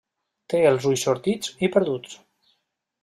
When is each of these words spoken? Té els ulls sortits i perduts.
Té 0.53 0.61
els 0.69 0.87
ulls 0.91 1.03
sortits 1.09 1.53
i 1.67 1.69
perduts. 1.77 2.17